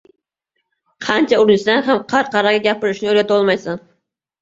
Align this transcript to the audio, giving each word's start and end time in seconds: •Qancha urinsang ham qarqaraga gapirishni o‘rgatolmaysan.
•Qancha 1.09 1.39
urinsang 1.45 1.85
ham 1.91 2.01
qarqaraga 2.17 2.65
gapirishni 2.71 3.15
o‘rgatolmaysan. 3.15 3.83